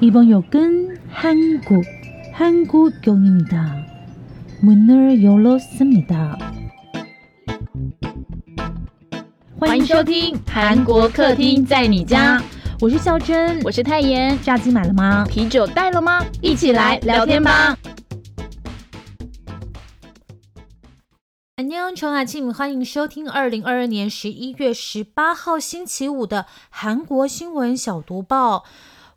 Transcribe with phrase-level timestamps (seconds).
[0.00, 1.84] 이번 역은 한국,
[2.32, 3.86] 한국역입니다.
[4.62, 6.38] 문을 열었습니다.
[9.58, 12.42] 欢迎收听韩国客厅在你家，
[12.80, 14.38] 我是孝珍，我是泰妍。
[14.42, 15.24] 炸鸡买了吗？
[15.26, 16.24] 啤酒带了吗？
[16.40, 17.76] 一起来聊天吧。
[21.56, 28.64] 안녕청아 침， 欢迎收听二零二二年十一月十八号星期五的韩国新闻小读报。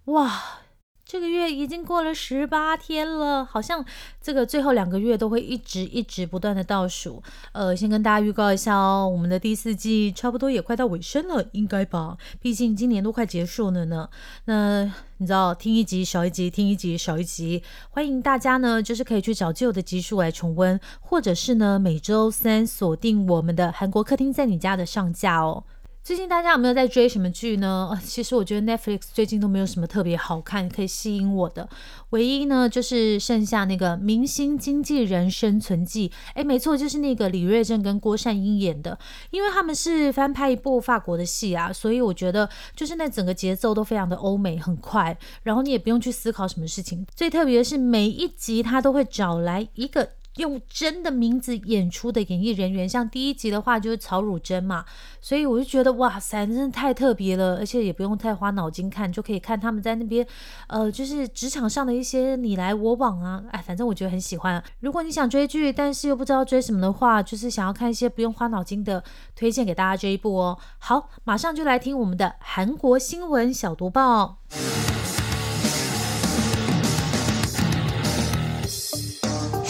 [0.05, 0.59] 哇！
[1.08, 3.82] 这个月已经过了十八天了，好像
[4.20, 7.22] 这个最后两个月都会一直一直不断的倒数。
[7.52, 12.18] 呃，先跟大家预告一下哦，我们的第四季差不多也快到尾声了，应该吧？
[12.42, 14.06] 毕竟今年都快结束了呢。
[14.44, 14.84] 那
[15.16, 17.62] 你知道，听一集少一集，听一集少一集。
[17.88, 25.64] 欢迎大家呢，就是可以去找旧的集数来重温，或者是呢每周三锁定我们的韩国客厅在你家的上架哦。
[26.08, 27.90] 最近大家有没有在追什么剧呢？
[28.02, 31.68] 其实我觉得 Netflix 最近都没有什么特别好看可以吸引我的，
[32.08, 36.08] 唯一呢就是剩下那个《明星经纪人生存记》。
[36.32, 38.98] 哎，没错，就是那个李瑞镇跟郭善英演的。
[39.28, 47.06] 因为他们是翻拍一部法国的戏啊，所以我觉得就是那整个节奏都非常的欧美，很快，然后你也不用去思考什么事情。
[47.14, 50.12] 最特别的是每一集他都会找来一个。
[50.38, 54.84] 用真的名字演出的演艺人员，像第一集的话就是曹汝珍嘛，
[55.20, 60.26] 所以我就觉得哇塞，真的太特别了，而且也不用太花脑筋看，就可以看他们在那边，
[60.68, 64.62] 呃，就是职场上的一些你来我往啊，哎，反正我觉得很喜欢。
[64.80, 69.02] 如果你想追剧，但是又不知道追什么的话，就是想要看一些不用花脑筋的，
[69.34, 70.58] 推荐给大家这一部哦。
[70.78, 74.38] 好，马上就来听我们的韩国新闻小读报。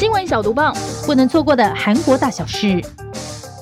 [0.08, 2.82] 新闻小毒棒，不能错过的韩国大小事。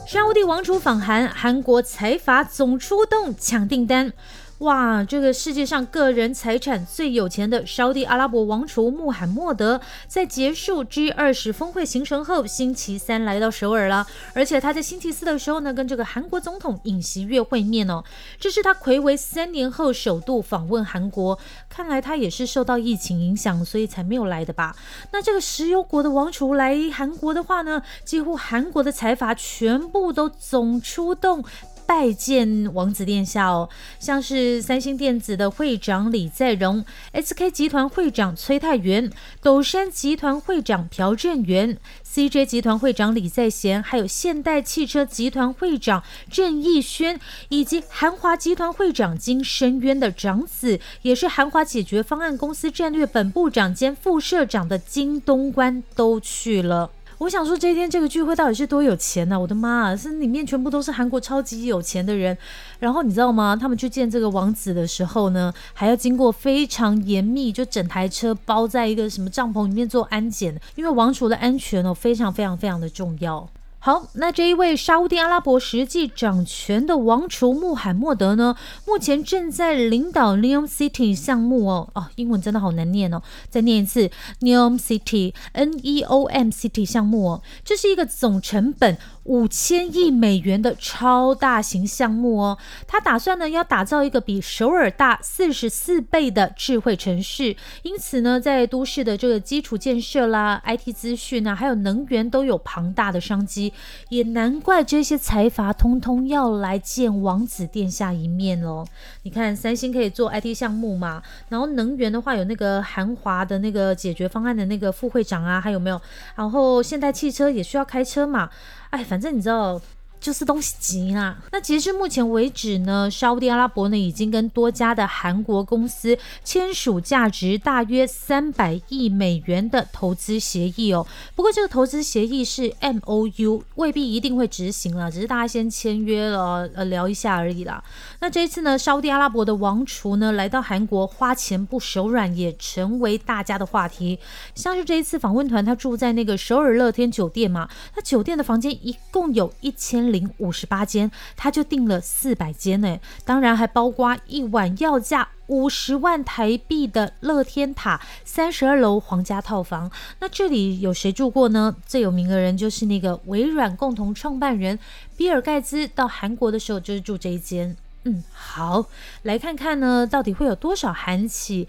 [0.07, 4.13] 沙地王储访韩，韩国财阀总出动抢订单。
[4.61, 9.79] 哇，这个世界上个人财产最有钱的沙地阿拉伯王储穆罕默德，
[10.09, 14.07] 在结束 G 二十峰会行程后，星期三来到首尔了。
[14.33, 18.03] 而且他在星期四的时候呢，跟这个韩国总统尹锡悦会面哦。
[18.41, 24.75] 这是他魁违三年后首度访问韩国，看来他也是受到疫情影响，所以才没有来的吧？
[25.13, 31.45] 那这个石油国的王储来韩国的话呢，几乎韩国的财阀全部都总出动。
[31.87, 33.69] 拜见王子殿下哦，
[34.01, 39.11] 像是三星电子的会长李在镕、SK 集团会长崔泰元、
[39.41, 47.21] 斗山集团会长朴正元、CJ 集团会长李在贤，还有现代汽车集团会长郑义轩，
[47.51, 56.91] 以及韩华集团会长金深渊的长子，也是韩华解决方案公司战略本部长兼副社长的金东关都去了。
[57.19, 59.41] 我想说，这一天这个聚会到底是多有钱呢？
[59.41, 62.37] 我的妈啊，是里面全部都是韩国超级有钱的人。
[62.79, 63.57] 然后你知道吗？
[63.57, 73.49] 他们去见这个王子的时候呢，还要经过非常严密，就整台车包在一个什么帐篷里面做安检，因为王储的安全哦，非常非常非常的重要。
[73.87, 84.11] 好，那这一位沙地阿拉伯实际掌权的王储穆罕默德呢，目前正在领导 Neom City 项目哦，哦，英文真的好难念哦，再念一次
[84.41, 88.99] Neom City，N E O M City 项目哦，这是一个总成本。
[89.27, 103.73] 五千亿美元的超大型项目哦，他打算呢要打造一个比首尔大四十四倍的智慧城市，因此呢，在都市的这个基础建设啦、IT 资讯啊，还有能源都有庞大的商机，
[104.09, 108.85] 也难怪这些财阀通通要来见王子殿下一面哦。
[109.23, 116.01] 你看，三星可以做 IT 项目嘛，然后能源的话有那个韩华的那个解决方案的那个副会长啊，还有没有？
[116.35, 118.49] 然后现代汽车也需要开车嘛。
[118.91, 119.81] 哎，反正你知道。
[120.21, 121.39] 就是东西急啦。
[121.53, 131.07] 那截至目前为止呢，沙地阿拉伯呢已经跟多家的韩国公司签署价值大约三百亿美元的投资协议哦。
[131.35, 137.83] 不过这个投资协议是 M O U，未必一定会执行了，只是大家先签约了，呃，聊一下而已啦。
[138.21, 144.19] 那这一次呢，沙地阿拉伯的王储呢来到韩国，花钱不手软，也成为大家的话题。
[144.55, 150.31] 像是这一次访问团，他住在那个首尔乐天酒店嘛，那酒店的房间一共有一千零。
[150.39, 159.91] 五十八间，他就订了四百间呢，当然还包括一晚要价五十万台币的乐天塔三十二楼皇家套房。
[160.21, 161.75] 那这里有谁住过呢？
[161.87, 164.79] 最有名的人就是那个微软共同创办人
[165.17, 167.77] 比尔盖茨，到韩国的时候就是住这一间。
[168.05, 168.87] 嗯，好，
[169.23, 171.67] 来看看呢，到底会有多少韩企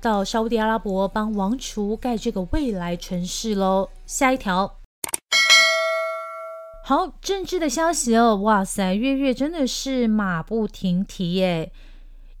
[0.00, 3.90] 到沙地阿拉伯帮王储盖这个未来城市喽？
[4.06, 4.77] 下一条。
[6.88, 11.70] 好，政治的消息哦，哇塞，月月真的是马不停蹄耶！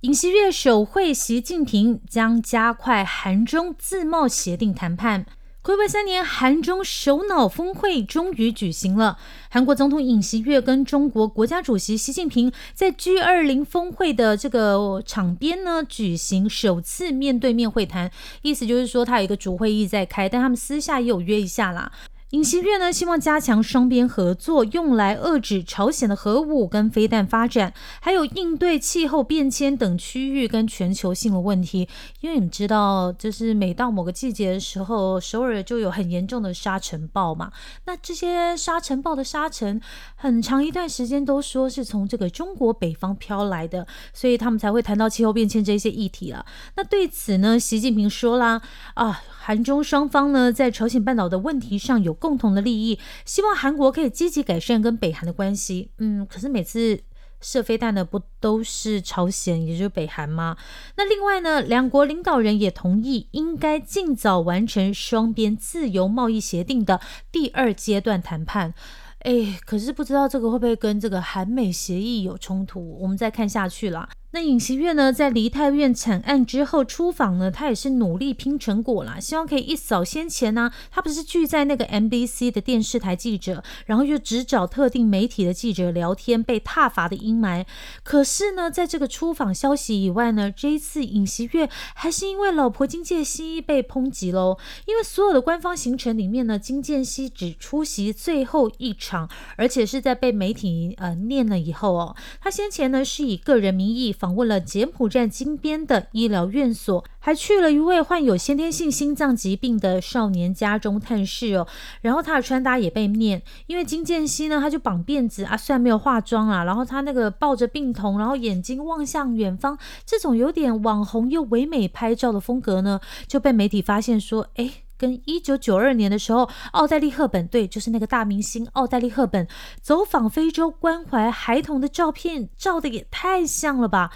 [0.00, 5.26] 尹锡悦首会习近平，将加快韩中自贸协定谈判。
[5.62, 9.18] 暌违三年，韩中首脑峰会终于举行了。
[9.50, 18.10] 韩国总统尹锡悦跟中国国家主席习近平在 G 二零峰会的这个场边呢，举行首次面对面会谈。
[18.40, 21.92] 意思就是说，他有一个主会议在开，但他们私下也有约一下啦。
[22.32, 27.72] 尹锡悦呢，希望加强双边合作，用来遏制朝鲜的核武跟飞弹发展，
[28.02, 31.88] 还有应对气候变迁等区域跟全球性的问题。
[32.20, 37.50] 因为你们知道，就是每到某个季节的时候，首尔就有很严重的沙尘暴嘛。
[37.86, 39.80] 那这些沙尘暴的沙尘，
[40.14, 46.44] 很长一段时间都说是从这个中国北方飘来的，所以他们才会谈到气候变迁这些议题了。
[46.76, 48.60] 那对此呢，习近平说啦，
[48.92, 49.22] 啊。
[49.48, 55.90] 韩中双方呢，在朝鲜半岛的问题上有共同的利益，希望韩国可以积极改善跟北韩的关系。
[55.98, 57.00] 嗯，可是每次
[57.40, 60.56] 射飞弹的不都是朝鲜，也就是北韩吗？
[60.96, 67.00] 那另外呢，两国领导人也同意，应该尽早完成双边自由贸易协定的
[67.30, 68.74] 第二阶段谈判。
[69.20, 72.98] 哎，可是不知道这个会不会跟这个韩美协议有冲突？
[73.00, 74.08] 我们再看下去了。
[74.30, 87.64] 那尹锡悦呢，在梨泰院惨案之后出访呢，他也是努力拼成果啦，希望可以一扫先前呢，他不是拒在那个 MBC 的电视台记者，然后又只找特定媒体的记者聊天被挞伐的阴霾。
[88.02, 99.26] 可是呢，在这个出访消息以外呢，这一次尹锡悦还是因为老婆金建熙被抨击喽，因为所有的官方行程里面呢，金建熙只出席最后一场，
[99.56, 104.14] 而且是在被媒体呃念了以后哦，他先前呢是以个人名义。
[104.18, 111.66] 访问了柬埔寨金边的医疗院所，还去了一位患有先天性心脏疾病的少年家中探视哦。
[112.00, 124.87] 然后他的穿搭也被念，因为金建熙呢，他就绑辫子啊，虽然没有化妆啊，然后他那个抱着病童，然后眼睛望向远方，这种有点网红又唯美拍照的风格呢，就被媒体发现说，哎。
[124.98, 129.46] 跟一九九二年的时候，奥黛丽·赫本对，就是那个大明星奥黛丽·赫本
[129.80, 134.10] 走访非洲关怀孩童的照片，照的也太像了吧？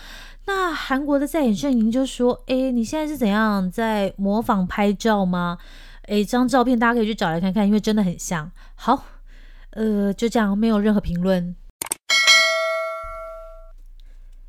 [0.47, 5.59] 那韩国的在演阵营就说：“哎，你现在是怎样在模仿拍照吗？”
[6.09, 8.51] 哎，这张照片大家可以去找来看看，因为真的很像。
[8.75, 9.05] 好，
[9.71, 11.55] 呃，就这样，没有任何评论。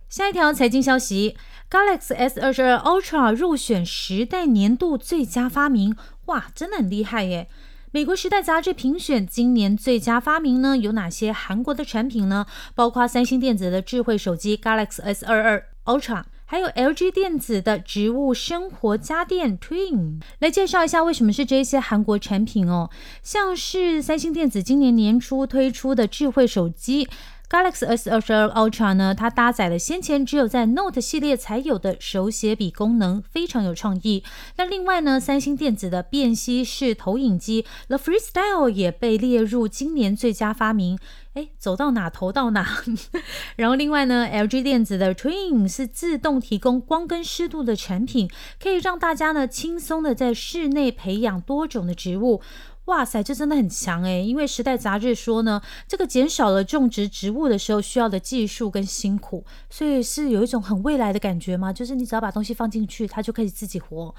[0.09, 1.37] 下一条财经消息
[1.69, 5.95] ：Galaxy S 二十二 Ultra 入选时代年度最佳发明。
[6.25, 7.47] 哇，真的很厉害耶！
[7.91, 12.45] 美国时代杂志评选今年最佳发明呢，有哪些韩国的产品呢？
[12.73, 20.21] 包括三星电子的智慧手机 Galaxy S 二二 Ultra，还有 LG 电子的植物生活家电 Twin。
[20.39, 22.89] 来介绍一下为什么是这些韩国产品哦，
[23.21, 27.07] 像是三星电子今年年初推出的智慧手机。
[27.53, 34.23] Galaxy S22 Ultra 呢，它搭载了先前只有在 Note 系列才有的手写笔功能，非常有创意。
[34.57, 40.97] 那另外呢，三星电子的便携式投影机 The Freestyle 也被列入今年最佳发明。
[41.35, 42.83] 哎，走到哪投到哪。
[43.55, 48.27] 然后另外呢，LG 电子的 Twin 是自动提供光跟湿度的产品，
[48.59, 52.41] 可以让大家呢轻松的在室内培养多种的植物。
[52.85, 61.71] 哇塞，这真的很强诶，因为《时代》杂志说呢，这个减少了种植植物的时候需要的技术跟辛苦，所以是有一种很未来的感觉嘛？
[61.71, 64.13] 就是你只要把东西放进去，它就可以自己活。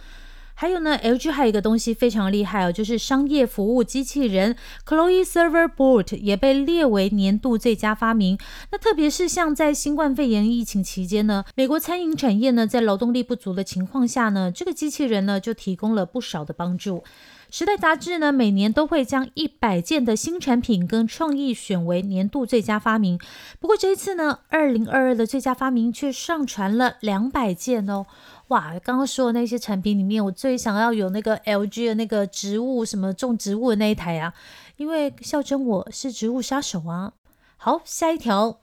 [0.54, 4.56] 还有呢，LG 还有一个东西非常厉害哦，就是商业服务机器人
[4.87, 8.38] Chloe Server Board 也被列为年度最佳发明。
[8.70, 17.04] 那特别是像在新冠肺炎疫情期间呢，美国餐饮产业呢在劳动力不足的情况下呢，这个机器人呢就提供了不少的帮助。
[17.50, 23.16] 时代杂志呢，每年都会将一百件的新产品跟创意选为年度最佳发明。
[23.61, 28.06] 不过这一次呢，二零二二的最佳发明却上传了两百件哦！
[28.48, 34.34] 哇，刚刚说的那些产品里面，我最想要有那个 LG 的那个植物什么种植物的那一台啊，
[34.76, 37.14] 因为笑称我是植物杀手啊。
[37.56, 38.60] 好，下一条。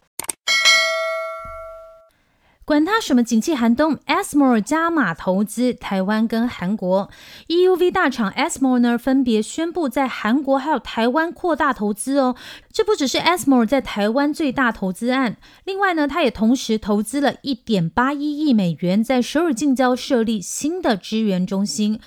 [2.64, 7.10] 管它什么景气寒冬，ASML 加码投资台湾跟韩国
[7.48, 12.36] ，EUV 大厂 ASML 呢分别宣布在韩国还有台湾扩大投资哦。
[12.72, 22.00] 这不只是 ASML 在台湾最大投资案，另外呢，它也同时投资了一点八一亿美元在首尔近郊设立新的支援中心。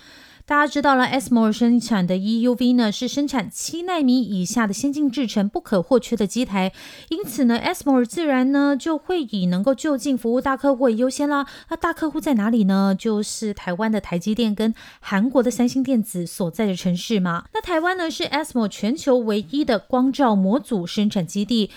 [0.46, 6.70] 大家知道了，ASML 生产的 EUV 呢是生产七纳米以下的先进制程不可或缺的机台，
[7.08, 11.46] 因此呢，ASML 自然呢就会以能够就近服务大客户为优先啦。
[11.70, 12.94] 那大客户在哪里呢？
[12.94, 17.46] 就是台湾的台积电跟韩国的三星电子所在的城市嘛。
[17.54, 21.70] 那台湾呢是 ASML 全球唯一的光照模组生产基地。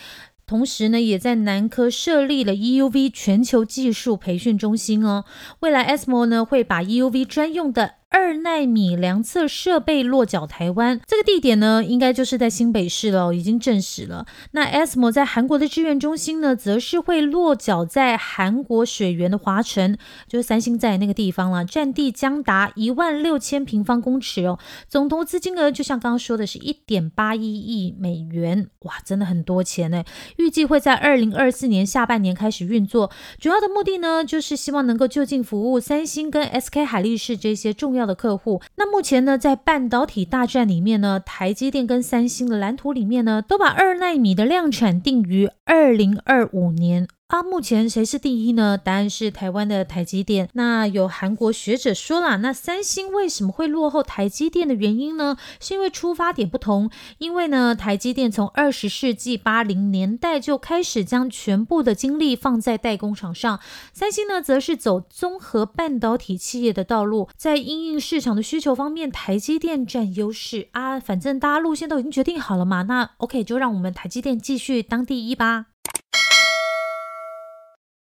[0.45, 5.25] 同时呢，也在南科设立了 EUV 全球技术培训中心哦。
[5.59, 7.95] 未来 ASML 呢会把 EUV 专用的。
[8.17, 14.25] 二纳米量测设备落脚台湾，这个地点呢，应该就是在新北市了，已经证实了。
[14.53, 19.95] 那 ASML 在韩国的支援中心呢，则是会落脚在韩国水源的华城，
[20.27, 24.57] 就是三星在那个地方了，占地将达一万六千平方公尺哦。
[24.89, 30.03] 总投资金额就像刚刚说的是一点八一亿美元，哇，真的很多钱呢。
[30.37, 47.07] 预计会在二零二四年下半年开始运作，主要的目的呢，就是希望能够就近服务三星跟 SK 海力士这些重要的客户，那目前呢，在半导体大战里面呢，台积电跟三星的蓝图里面呢，都把二纳米的量产定于二零二五年。
[47.27, 48.77] 啊，目前谁是第一呢？
[48.77, 50.47] 答案是台湾的台积电。
[50.53, 55.35] 那有韩国学者说了，那三星为什么会落后台积电的原因呢？
[55.59, 56.89] 是因为出发点不同。
[57.17, 63.59] 因为呢，台积电从二十世纪八零年代就开始将全部的精力放在代工厂上，
[63.91, 70.97] 三星呢，则是走综合半导体企业的道路，在应用市场的需求方面，台积电占优势啊。
[70.97, 75.65] 反正大家路线都已经决定好了嘛，那 OK，就让我们台积电继续当第一吧。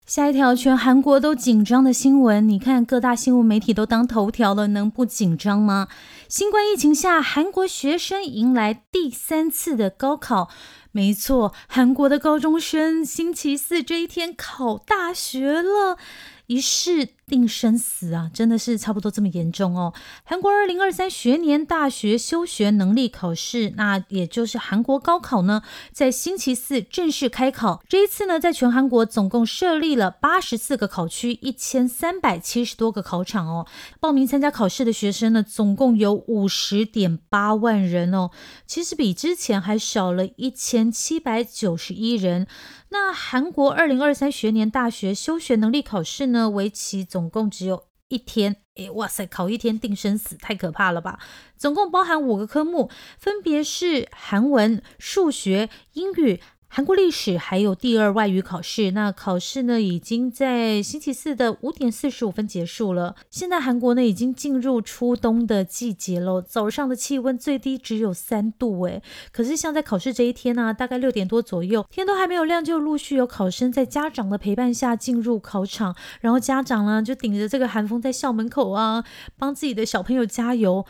[0.07, 5.89] 下一条，全韩国都紧张的新闻，你看各大新闻媒体都当头条了，能不紧张吗？
[6.29, 10.47] 新冠疫情下，韩国学生迎来第三次的高考。
[10.93, 15.97] 没错，韩国的高中生星期四这一天考大学了。
[16.45, 19.93] 于是定生死啊，真的是差不多这么严重哦。
[20.23, 27.83] 韩国二零二三学年大学修学能力考试，那也就是韩国高考呢，在星期四正式开考。
[27.89, 33.67] 这一次呢，在全韩国总共设立了八十四个考区，一千三百七十多个考场哦。
[33.99, 38.31] 报名参加考试的学生呢，总共有五十点八万人哦，
[38.65, 42.47] 其实比之前还少了一千七百九十一人。
[42.89, 48.57] 那韩国二零二三学年大学修学能力考试呢，为期总总共只有一天。
[48.75, 51.17] 诶，哇塞，考一天定生死，太可怕了吧！
[51.57, 56.39] 总共包含五个科目，分别是韩文、数学、英语。
[56.69, 63.15] 韩国历史还有第二外语考试，那考试呢已经在星期四的五点四十五分结束了。
[63.31, 79.03] 现在韩国呢已经进入初冬的季节了，早上的气温最低只有三度，诶，可是像在考试这一天呢，大概六点多左右，天都还没有亮，就陆续有考生在家长的陪伴下进入考场，然后家长呢就顶着这个寒风在校门口啊，
[79.37, 80.85] 帮自己的小朋友加油。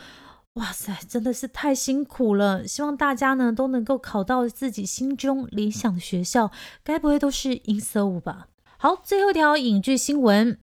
[0.54, 2.66] 哇塞，真的是太辛苦了！
[2.66, 6.50] 希望大家呢都能够考到自己心中理想的学校，
[6.82, 8.48] 该不会都是音色舞吧？
[8.76, 10.58] 好，最后一条影剧新闻：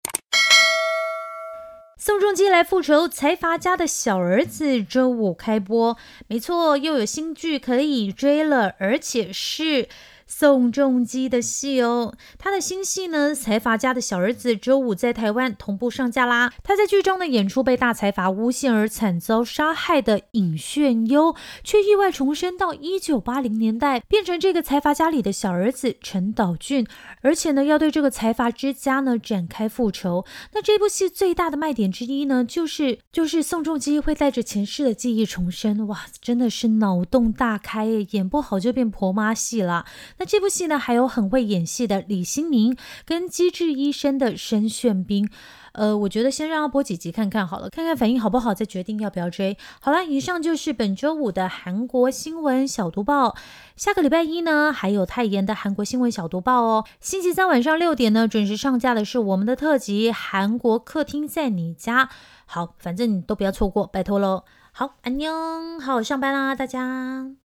[1.98, 5.98] 宋仲基来复仇财阀家的小儿子，周五开播。
[6.28, 9.90] 没错，又有新剧可以追了，而且是。
[10.34, 16.54] 宋仲基的戏哦，他的新戏呢，《财阀家的小儿子》周五在台湾同步上架啦。
[16.64, 21.36] 他在剧中呢演出被大财阀诬陷而惨遭杀害的尹炫优，
[21.66, 26.88] 却意外重生到一九八零年代，变成这个财阀家里的小儿子陈岛俊，
[27.22, 30.26] 而且呢要对这个财阀之家呢展开复仇。
[30.54, 38.08] 那这部戏最大的卖点之一呢，就是就是宋仲基会带着前世的记忆重生，哇，真的是脑洞大开耶！
[38.12, 39.86] 演不好就变婆妈戏了。
[40.22, 45.28] 那这部戏呢，还有很会演戏的李新民跟机智医生的申炫斌。
[45.72, 49.58] 呃，我觉得先让他播几集看看好了，看看反应好不好，再决定要不要追。
[49.82, 53.36] 好了，以上就是本周五的韩国新闻小读报。
[53.76, 56.86] 下个礼拜一呢，还有泰妍的韩国新闻小读报哦。
[57.00, 62.06] 星期三晚上六点呢，准时上架的是我们的特辑《韩国客厅在你家》。
[62.46, 64.44] 好，反正你都不要错过，拜托喽。
[64.72, 67.41] 好，安妞，好好上班啦，大家。